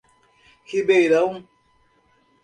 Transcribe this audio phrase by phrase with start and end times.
[0.65, 1.47] Ribeirão